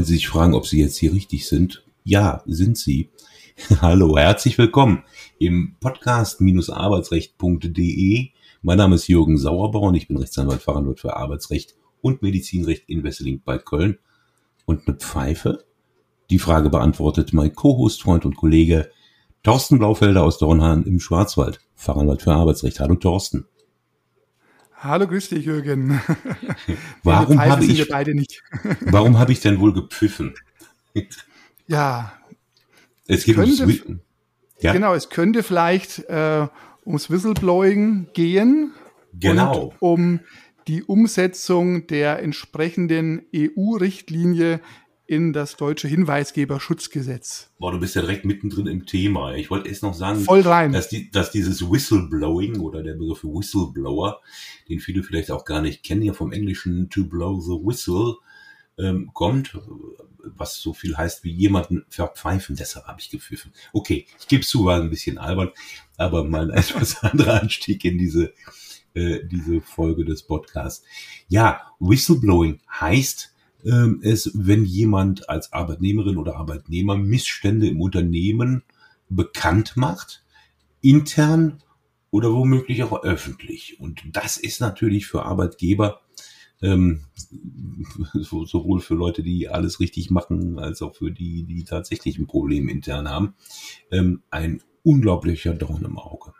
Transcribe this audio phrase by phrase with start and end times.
[0.00, 3.10] Wenn Sie sich fragen, ob Sie jetzt hier richtig sind, ja, sind Sie.
[3.82, 5.02] Hallo, herzlich willkommen
[5.38, 8.28] im Podcast-arbeitsrecht.de.
[8.62, 13.04] Mein Name ist Jürgen Sauerbauer und ich bin Rechtsanwalt, Fachanwalt für Arbeitsrecht und Medizinrecht in
[13.04, 13.98] Wesseling bei Köln.
[14.64, 15.66] Und eine Pfeife?
[16.30, 18.90] Die Frage beantwortet mein Co-Host, Freund und Kollege
[19.42, 22.80] Thorsten Blaufelder aus Dornhahn im Schwarzwald, Fachanwalt für Arbeitsrecht.
[22.80, 23.44] Hallo Thorsten.
[24.82, 26.00] Hallo, grüß dich, Jürgen.
[27.02, 28.42] Warum habe ich, beide nicht.
[28.80, 30.34] warum habe ich denn wohl gepfiffen?
[31.66, 32.14] ja.
[33.06, 33.82] Es geht könnte, ums
[34.60, 34.72] ja?
[34.72, 36.46] Genau, es könnte vielleicht äh,
[36.86, 38.72] ums Whistleblowing gehen.
[39.12, 39.74] Genau.
[39.80, 40.20] Und um
[40.66, 44.60] die Umsetzung der entsprechenden EU-Richtlinie
[45.10, 47.50] in das deutsche Hinweisgeberschutzgesetz.
[47.58, 49.34] Boah, du bist ja direkt mittendrin im Thema.
[49.34, 50.70] Ich wollte erst noch sagen, Voll rein.
[50.70, 54.20] Dass, die, dass dieses Whistleblowing oder der Begriff Whistleblower,
[54.68, 58.18] den viele vielleicht auch gar nicht kennen, ja vom Englischen to blow the whistle
[58.78, 59.58] ähm, kommt,
[60.22, 62.54] was so viel heißt wie jemanden verpfeifen.
[62.54, 63.52] Deshalb habe ich gepfiffen.
[63.72, 65.50] Okay, ich gebe zu, war ein bisschen albern,
[65.96, 68.32] aber mal ein etwas anderer Anstieg in diese,
[68.94, 70.84] äh, diese Folge des Podcasts.
[71.26, 78.62] Ja, Whistleblowing heißt, ähm, ist, wenn jemand als Arbeitnehmerin oder Arbeitnehmer Missstände im Unternehmen
[79.08, 80.24] bekannt macht,
[80.80, 81.62] intern
[82.10, 83.78] oder womöglich auch öffentlich.
[83.80, 86.00] Und das ist natürlich für Arbeitgeber,
[86.62, 87.04] ähm,
[88.14, 92.68] sowohl für Leute, die alles richtig machen, als auch für die, die tatsächlich ein Problem
[92.68, 93.34] intern haben,
[93.90, 96.32] ähm, ein unglaublicher Dorn im Auge.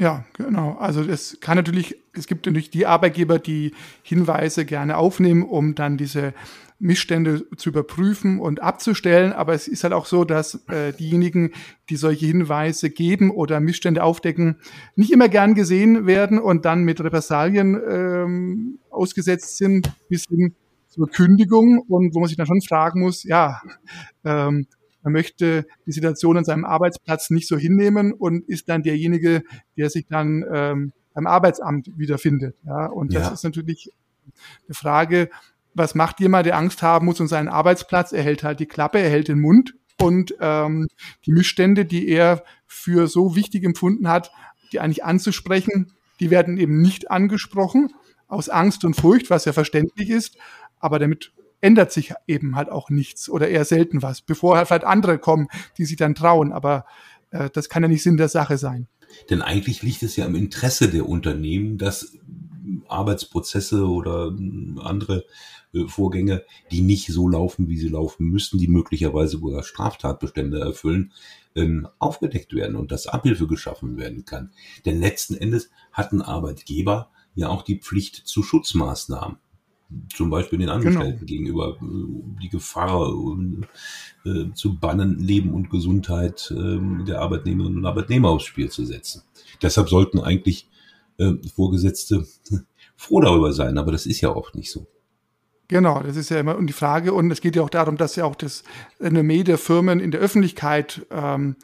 [0.00, 0.76] Ja, genau.
[0.78, 5.98] Also es kann natürlich, es gibt natürlich die Arbeitgeber, die Hinweise gerne aufnehmen, um dann
[5.98, 6.32] diese
[6.78, 9.34] Missstände zu überprüfen und abzustellen.
[9.34, 11.52] Aber es ist halt auch so, dass äh, diejenigen,
[11.90, 14.56] die solche Hinweise geben oder Missstände aufdecken,
[14.96, 20.54] nicht immer gern gesehen werden und dann mit Repressalien ähm, ausgesetzt sind, bis hin
[20.88, 23.60] zur Kündigung und wo man sich dann schon fragen muss, ja,
[24.24, 24.66] ähm,
[25.02, 29.42] man möchte die Situation an seinem Arbeitsplatz nicht so hinnehmen und ist dann derjenige,
[29.76, 32.56] der sich dann ähm, beim Arbeitsamt wiederfindet.
[32.64, 33.32] Ja, und das ja.
[33.32, 33.92] ist natürlich
[34.66, 35.30] eine Frage,
[35.74, 38.12] was macht jemand, der Angst haben muss um seinen Arbeitsplatz?
[38.12, 40.88] Er hält halt die Klappe, er hält den Mund und ähm,
[41.26, 44.32] die Missstände, die er für so wichtig empfunden hat,
[44.72, 47.92] die eigentlich anzusprechen, die werden eben nicht angesprochen
[48.28, 50.36] aus Angst und Furcht, was ja verständlich ist.
[50.78, 54.84] Aber damit ändert sich eben halt auch nichts oder eher selten was, bevor halt vielleicht
[54.84, 55.48] andere kommen,
[55.78, 56.52] die sich dann trauen.
[56.52, 56.84] Aber
[57.30, 58.88] äh, das kann ja nicht Sinn der Sache sein.
[59.28, 62.16] Denn eigentlich liegt es ja im Interesse der Unternehmen, dass
[62.88, 64.32] Arbeitsprozesse oder
[64.82, 65.24] andere
[65.72, 71.12] äh, Vorgänge, die nicht so laufen, wie sie laufen müssen, die möglicherweise sogar Straftatbestände erfüllen,
[71.54, 74.52] ähm, aufgedeckt werden und dass Abhilfe geschaffen werden kann.
[74.84, 79.38] Denn letzten Endes hat ein Arbeitgeber ja auch die Pflicht zu Schutzmaßnahmen
[80.14, 81.26] zum Beispiel den Angestellten genau.
[81.26, 83.12] gegenüber die Gefahr
[84.24, 89.22] äh, zu bannen, Leben und Gesundheit äh, der Arbeitnehmerinnen und Arbeitnehmer aufs Spiel zu setzen.
[89.62, 90.68] Deshalb sollten eigentlich
[91.18, 92.26] äh, Vorgesetzte
[92.96, 94.86] froh darüber sein, aber das ist ja oft nicht so.
[95.68, 97.12] Genau, das ist ja immer die Frage.
[97.12, 98.64] Und es geht ja auch darum, dass ja auch das
[98.98, 101.54] Renommee der Firmen in der Öffentlichkeit ähm,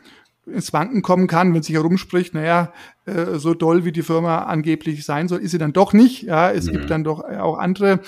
[0.47, 2.73] ins Wanken kommen kann, wenn sich herumspricht, naja,
[3.05, 6.23] äh, so doll wie die Firma angeblich sein soll, ist sie dann doch nicht.
[6.23, 6.73] Ja, es mhm.
[6.73, 8.01] gibt dann doch auch andere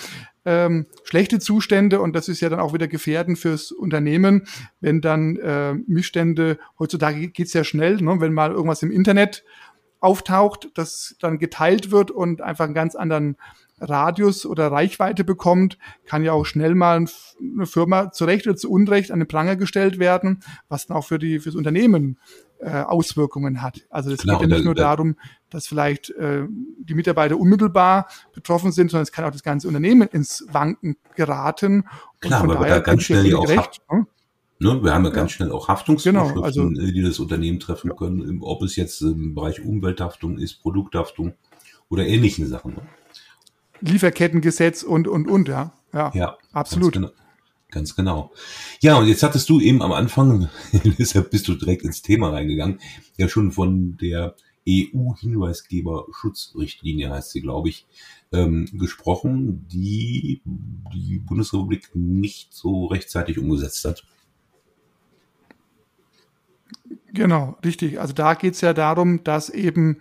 [0.44, 4.46] ähm, schlechte Zustände und das ist ja dann auch wieder gefährdend fürs Unternehmen,
[4.80, 9.44] wenn dann äh, Missstände, heutzutage geht's ja schnell, ne, wenn mal irgendwas im Internet
[10.00, 13.36] auftaucht, das dann geteilt wird und einfach einen ganz anderen
[13.80, 17.04] Radius oder Reichweite bekommt, kann ja auch schnell mal
[17.40, 21.04] eine Firma zu Recht oder zu Unrecht an den Pranger gestellt werden, was dann auch
[21.04, 22.18] für die fürs Unternehmen
[22.60, 23.86] äh, Auswirkungen hat.
[23.90, 25.16] Also es geht ja nicht nur darum,
[25.50, 26.46] dass vielleicht äh,
[26.78, 31.84] die Mitarbeiter unmittelbar betroffen sind, sondern es kann auch das ganze Unternehmen ins Wanken geraten.
[32.20, 34.06] Klar, aber da ganz schnell ja auch gerecht, ne?
[34.60, 37.90] Ne, wir haben ja ganz schnell auch Haftungsvorschriften, genau, also, äh, die das Unternehmen treffen
[37.90, 37.96] ja.
[37.96, 41.34] können, ob es jetzt im Bereich Umwelthaftung ist, Produkthaftung
[41.88, 42.76] oder ähnlichen Sachen.
[43.80, 45.72] Lieferkettengesetz und, und, und, ja.
[45.92, 46.94] Ja, ja absolut.
[46.94, 47.18] Ganz genau.
[47.70, 48.32] Ganz genau.
[48.80, 50.48] Ja, und jetzt hattest du eben am Anfang,
[50.98, 52.80] deshalb bist du direkt ins Thema reingegangen,
[53.18, 54.36] ja schon von der
[54.66, 57.86] EU-Hinweisgeberschutzrichtlinie, heißt sie, glaube ich,
[58.32, 60.40] ähm, gesprochen, die
[60.94, 64.02] die Bundesrepublik nicht so rechtzeitig umgesetzt hat.
[67.12, 68.00] Genau, richtig.
[68.00, 69.98] Also da geht es ja darum, dass eben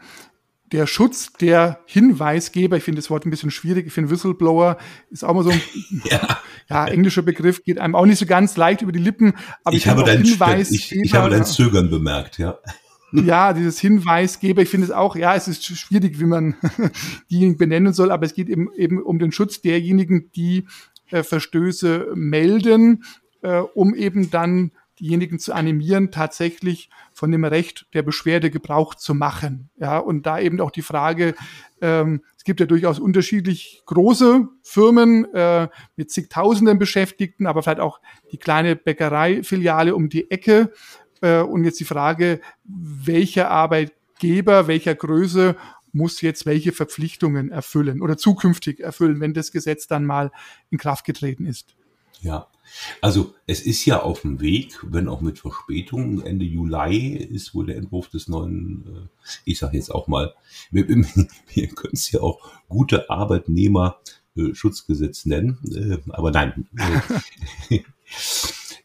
[0.72, 4.78] der Schutz der Hinweisgeber, ich finde das Wort ein bisschen schwierig, ich finde Whistleblower
[5.10, 5.62] ist auch mal so ein
[6.04, 6.40] ja.
[6.70, 6.88] ja.
[6.88, 9.34] englischer Begriff, geht einem auch nicht so ganz leicht über die Lippen,
[9.64, 12.58] aber ich, ich habe dein ich, ich habe dein Zögern bemerkt, ja.
[13.14, 16.56] Ja, dieses Hinweisgeber, ich finde es auch, ja, es ist schwierig, wie man
[17.32, 20.68] diejenigen benennen soll, aber es geht eben, eben um den Schutz derjenigen, die
[21.10, 23.06] äh, Verstöße melden,
[23.42, 29.14] äh, um eben dann diejenigen zu animieren, tatsächlich von dem Recht der Beschwerde Gebrauch zu
[29.14, 29.70] machen.
[29.78, 31.36] Ja, und da eben auch die Frage,
[31.82, 38.00] ähm, es gibt ja durchaus unterschiedlich große Firmen äh, mit zigtausenden Beschäftigten, aber vielleicht auch
[38.32, 40.72] die kleine Bäckereifiliale um die Ecke.
[41.22, 45.56] Äh, und jetzt die Frage, welcher Arbeitgeber, welcher Größe
[45.94, 50.32] muss jetzt welche Verpflichtungen erfüllen oder zukünftig erfüllen, wenn das Gesetz dann mal
[50.70, 51.77] in Kraft getreten ist.
[52.22, 52.48] Ja,
[53.02, 56.22] also es ist ja auf dem Weg, wenn auch mit Verspätung.
[56.22, 59.08] Ende Juli ist wohl der Entwurf des neuen, äh,
[59.46, 60.34] ich sage jetzt auch mal,
[60.72, 66.68] wir, wir können es ja auch gute Arbeitnehmerschutzgesetz nennen, äh, aber nein.
[67.70, 67.80] Äh,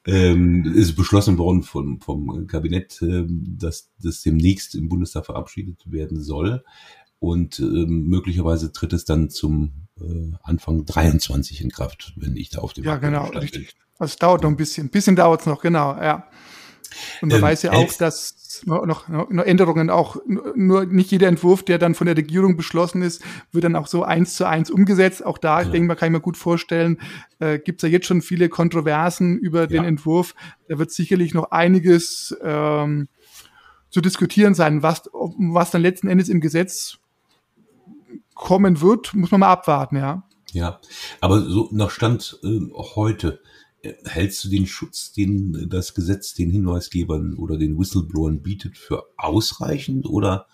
[0.05, 6.65] ähm, ist beschlossen worden vom, vom Kabinett, dass das demnächst im Bundestag verabschiedet werden soll.
[7.23, 12.59] Und ähm, möglicherweise tritt es dann zum äh, Anfang 23 in Kraft, wenn ich da
[12.59, 13.75] auf dem Ja, genau, richtig.
[13.75, 13.83] Bin.
[14.01, 14.89] Also es dauert noch ein bisschen.
[14.89, 16.27] Ein bisschen dauert es noch, genau, ja.
[17.21, 21.29] Und man ähm, weiß ja auch, dass noch, noch, noch Änderungen auch, nur nicht jeder
[21.29, 23.23] Entwurf, der dann von der Regierung beschlossen ist,
[23.53, 25.25] wird dann auch so eins zu eins umgesetzt.
[25.25, 25.67] Auch da, ja.
[25.67, 26.99] ich denke mal, kann ich mir gut vorstellen,
[27.39, 29.67] äh, gibt es ja jetzt schon viele Kontroversen über ja.
[29.69, 30.35] den Entwurf.
[30.67, 33.07] Da wird sicherlich noch einiges ähm,
[33.91, 34.83] zu diskutieren sein.
[34.83, 36.99] Was, was dann letzten Endes im Gesetz
[38.43, 40.29] kommen wird, muss man mal abwarten, ja.
[40.53, 40.81] Ja,
[41.21, 42.61] aber so nach Stand äh,
[42.95, 43.41] heute,
[44.05, 50.07] hältst du den Schutz, den das Gesetz den Hinweisgebern oder den Whistleblowern bietet, für ausreichend
[50.07, 50.47] oder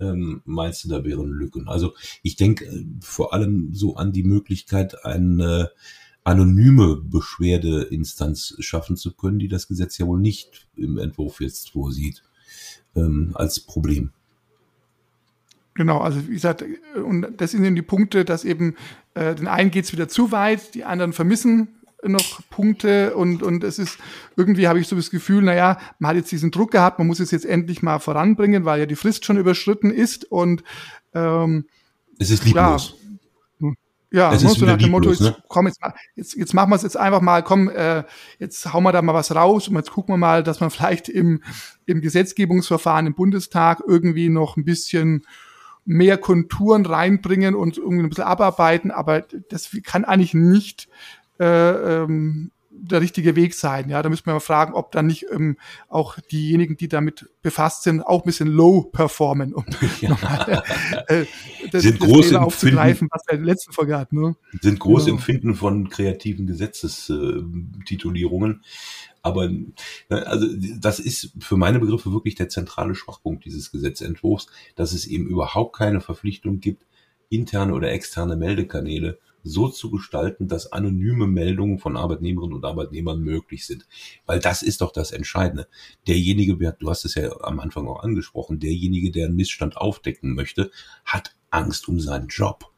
[0.00, 1.68] ähm, meinst du, da wären Lücken?
[1.68, 5.70] Also ich denke äh, vor allem so an die Möglichkeit, eine
[6.24, 12.22] anonyme Beschwerdeinstanz schaffen zu können, die das Gesetz ja wohl nicht im Entwurf jetzt vorsieht,
[12.96, 14.12] ähm, als Problem.
[15.74, 16.64] Genau, also wie gesagt,
[17.04, 18.76] und das sind eben die Punkte, dass eben
[19.14, 21.68] äh, den einen geht's wieder zu weit, die anderen vermissen
[22.06, 23.98] noch Punkte und, und es ist
[24.36, 27.18] irgendwie habe ich so das Gefühl, naja, man hat jetzt diesen Druck gehabt, man muss
[27.18, 30.62] es jetzt endlich mal voranbringen, weil ja die Frist schon überschritten ist und
[31.14, 31.66] ähm,
[32.18, 32.90] es ist lieblos.
[32.90, 33.00] Ja,
[34.14, 35.36] ja, es ist so nach dem Motto, jetzt, ne?
[35.48, 35.80] komm, jetzt,
[36.14, 38.04] jetzt, jetzt machen wir es jetzt einfach mal, komm, äh,
[38.38, 41.08] jetzt hauen wir da mal was raus und jetzt gucken wir mal, dass man vielleicht
[41.08, 41.42] im,
[41.86, 45.24] im Gesetzgebungsverfahren im Bundestag irgendwie noch ein bisschen
[45.84, 50.88] mehr Konturen reinbringen und irgendwie ein bisschen abarbeiten, aber das kann eigentlich nicht
[51.38, 53.88] äh, ähm, der richtige Weg sein.
[53.88, 55.56] Ja, da müssen wir mal fragen, ob dann nicht ähm,
[55.88, 59.64] auch diejenigen, die damit befasst sind, auch ein bisschen low performen, um
[60.00, 60.10] ja.
[60.10, 60.62] nochmal
[61.08, 61.24] äh,
[61.70, 64.20] das, sind das groß aufzugreifen, was wir in der letzten Folge hatten.
[64.20, 64.36] Ne?
[64.60, 65.16] Sind groß genau.
[65.16, 68.62] Empfinden von kreativen Gesetzestitulierungen.
[69.24, 69.66] Aber ne,
[70.10, 70.46] also
[70.78, 75.74] das ist für meine Begriffe wirklich der zentrale Schwachpunkt dieses Gesetzentwurfs, dass es eben überhaupt
[75.74, 76.84] keine Verpflichtung gibt,
[77.30, 83.66] interne oder externe Meldekanäle so zu gestalten, dass anonyme Meldungen von Arbeitnehmerinnen und Arbeitnehmern möglich
[83.66, 83.86] sind.
[84.26, 85.68] Weil das ist doch das Entscheidende.
[86.06, 90.70] Derjenige, du hast es ja am Anfang auch angesprochen, derjenige, der einen Missstand aufdecken möchte,
[91.06, 92.70] hat Angst um seinen Job.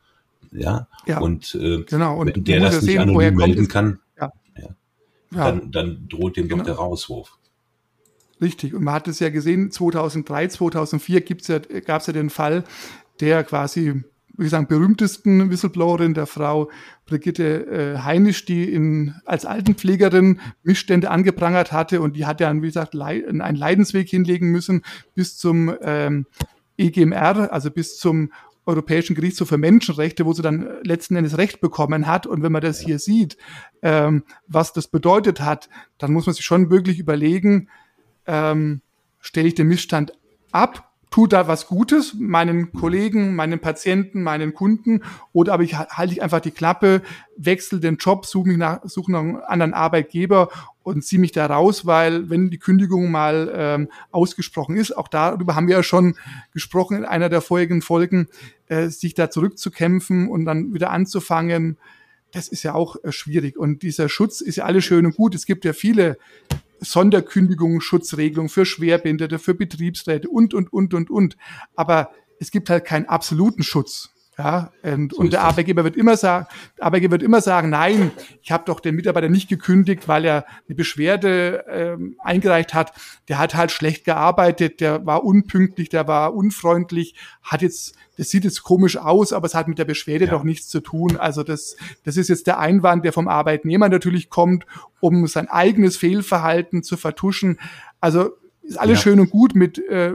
[0.52, 2.20] Ja, ja und, äh, genau.
[2.20, 3.98] und der das nicht sehen, anonym melden kann,
[5.30, 5.50] ja.
[5.50, 6.58] dann, dann droht dem genau.
[6.58, 7.38] doch der Rauswurf.
[8.40, 8.74] Richtig.
[8.74, 12.64] Und man hat es ja gesehen, 2003, 2004 gibt's ja, gab es ja den Fall
[13.20, 14.04] der quasi,
[14.36, 16.70] wie gesagt, berühmtesten Whistleblowerin, der Frau
[17.06, 22.66] Brigitte äh, Heinisch, die in, als Altenpflegerin Missstände angeprangert hatte und die hat ja, wie
[22.66, 24.82] gesagt, einen Leidensweg hinlegen müssen
[25.14, 26.26] bis zum ähm,
[26.76, 28.32] EGMR, also bis zum
[28.66, 32.26] Europäischen Gerichtshof für Menschenrechte, wo sie dann letzten Endes Recht bekommen hat.
[32.26, 33.36] Und wenn man das hier sieht,
[33.82, 35.68] ähm, was das bedeutet hat,
[35.98, 37.68] dann muss man sich schon wirklich überlegen,
[38.26, 38.82] ähm,
[39.20, 40.12] stelle ich den Missstand
[40.52, 46.12] ab tut da was Gutes meinen Kollegen, meinen Patienten, meinen Kunden oder aber ich halte
[46.12, 47.00] ich einfach die Klappe,
[47.36, 50.50] wechsle den Job, suche mich nach, suche nach einem anderen Arbeitgeber
[50.86, 55.56] und ziehe mich da raus, weil wenn die Kündigung mal ähm, ausgesprochen ist, auch darüber
[55.56, 56.14] haben wir ja schon
[56.52, 58.28] gesprochen in einer der vorigen Folgen,
[58.68, 61.76] äh, sich da zurückzukämpfen und dann wieder anzufangen,
[62.30, 63.56] das ist ja auch äh, schwierig.
[63.56, 65.34] Und dieser Schutz ist ja alles schön und gut.
[65.34, 66.18] Es gibt ja viele
[66.78, 71.36] Sonderkündigungen, Schutzregelungen für Schwerbehinderte, für Betriebsräte und, und, und, und, und.
[71.74, 74.10] Aber es gibt halt keinen absoluten Schutz.
[74.38, 76.46] Ja, und, so und der Arbeitgeber wird immer sagen,
[76.78, 78.10] Arbeitgeber wird immer sagen, nein,
[78.42, 82.92] ich habe doch den Mitarbeiter nicht gekündigt, weil er eine Beschwerde ähm, eingereicht hat.
[83.28, 88.44] Der hat halt schlecht gearbeitet, der war unpünktlich, der war unfreundlich, hat jetzt, das sieht
[88.44, 90.32] jetzt komisch aus, aber es hat mit der Beschwerde ja.
[90.32, 91.16] doch nichts zu tun.
[91.16, 94.66] Also das, das ist jetzt der Einwand, der vom Arbeitnehmer natürlich kommt,
[95.00, 97.58] um sein eigenes Fehlverhalten zu vertuschen.
[98.02, 98.32] Also
[98.66, 99.02] ist alles ja.
[99.02, 100.14] schön und gut mit äh,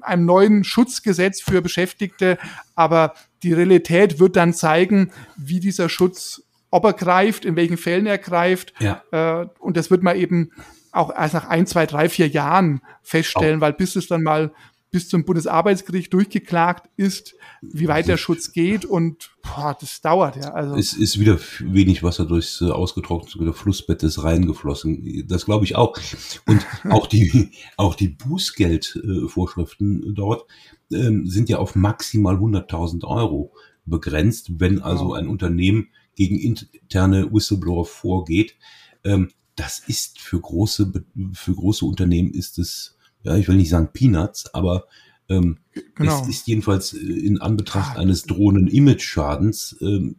[0.00, 2.38] einem neuen Schutzgesetz für Beschäftigte,
[2.74, 8.04] aber die Realität wird dann zeigen, wie dieser Schutz ob er greift, in welchen Fällen
[8.04, 8.74] er greift.
[8.80, 9.00] Ja.
[9.12, 10.50] Äh, und das wird man eben
[10.90, 13.60] auch erst nach ein, zwei, drei, vier Jahren feststellen, Auch.
[13.62, 14.50] weil bis es dann mal
[14.94, 20.52] bis zum Bundesarbeitsgericht durchgeklagt ist, wie weit der Schutz geht und boah, das dauert ja.
[20.52, 25.26] Also Es ist wieder wenig Wasser durchs äh, ausgetrocknete Flussbett ist reingeflossen.
[25.26, 25.98] Das glaube ich auch.
[26.46, 30.46] Und auch die, auch die Bußgeldvorschriften dort
[30.92, 33.52] ähm, sind ja auf maximal 100.000 Euro
[33.86, 38.54] begrenzt, wenn also ein Unternehmen gegen interne Whistleblower vorgeht.
[39.02, 40.92] Ähm, das ist für große,
[41.32, 42.93] für große Unternehmen ist es,
[43.24, 44.86] ja, ich will nicht sagen Peanuts, aber
[45.28, 45.58] ähm,
[45.94, 46.22] genau.
[46.22, 48.00] es ist jedenfalls äh, in Anbetracht Ah.
[48.00, 50.16] eines drohenden Image-Schadens ähm,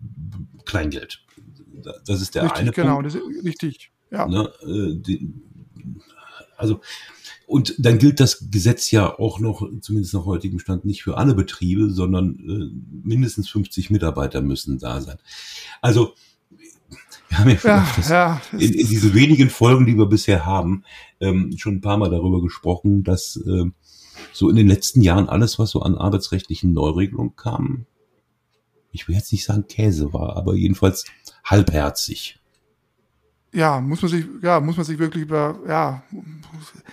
[0.66, 1.24] Kleingeld.
[1.84, 3.06] Da- Das ist der richtig, eine genau, Punkt.
[3.08, 3.92] das ist richtig.
[4.12, 4.28] Ja.
[4.28, 5.32] Ne, äh, die,
[6.58, 6.82] also
[7.48, 11.36] und dann gilt das Gesetz ja auch noch, zumindest nach heutigem Stand, nicht für alle
[11.36, 15.18] Betriebe, sondern äh, mindestens 50 Mitarbeiter müssen da sein.
[15.82, 16.16] Also
[17.36, 20.84] wir haben ja schon Ja, ja, in, in diese wenigen Folgen, die wir bisher haben,
[21.20, 23.74] ähm, schon ein paar Mal darüber gesprochen, dass ähm,
[24.32, 27.86] so in den letzten Jahren alles, was so an arbeitsrechtlichen Neuregelungen kam,
[28.92, 31.06] ich will jetzt nicht sagen Käse war, aber jedenfalls
[31.44, 32.40] halbherzig.
[33.56, 36.04] Ja, muss man sich, ja, muss man sich wirklich über, ja,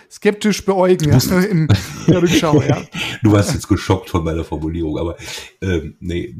[0.09, 1.67] skeptisch beäugen, ja, musst- in
[2.07, 2.81] der Rückschau, ja.
[3.21, 5.15] Du warst jetzt geschockt von meiner Formulierung, aber
[5.61, 6.35] ähm, nee,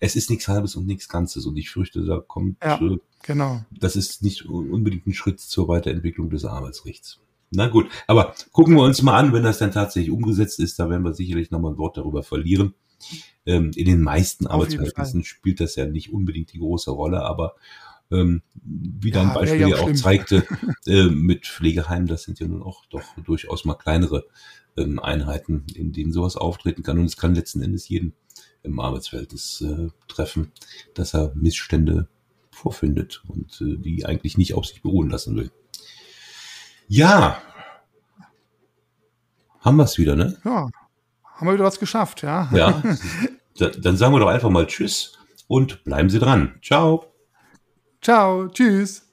[0.00, 2.80] es ist nichts Halbes und nichts Ganzes und ich fürchte, da kommt, Ja.
[2.80, 3.62] äh, Genau.
[3.70, 7.18] das ist nicht un- unbedingt ein Schritt zur Weiterentwicklung des Arbeitsrechts.
[7.50, 10.88] Na gut, aber gucken wir uns mal an, wenn das dann tatsächlich umgesetzt ist, da
[10.88, 12.74] werden wir sicherlich nochmal ein Wort darüber verlieren.
[13.46, 17.54] Ähm, in den meisten Arbeitsverhältnissen spielt das ja nicht unbedingt die große Rolle, aber
[18.10, 20.46] ähm, wie dein Ja, Beispiel ja auch auch zeigte,
[20.86, 24.26] äh, mit Pflegeheimen, das sind ja nun auch doch durchaus mal kleinere
[24.76, 26.98] ähm, Einheiten, in denen sowas auftreten kann.
[26.98, 28.14] Und es kann letzten Endes jeden
[28.62, 30.52] im Arbeitsverhältnis äh, treffen,
[30.94, 32.08] dass er Missstände
[32.50, 35.50] vorfindet und äh, die eigentlich nicht auf sich beruhen lassen will.
[36.88, 37.40] Ja,
[39.60, 40.36] haben wir es wieder, ne?
[40.44, 40.70] Ja.
[41.22, 42.50] Haben wir wieder was geschafft, ja.
[42.52, 42.82] Ja.
[43.58, 46.54] Da, dann sagen wir doch einfach mal Tschüss und bleiben Sie dran.
[46.62, 47.09] Ciao.
[48.02, 49.09] Ciao, tschüss.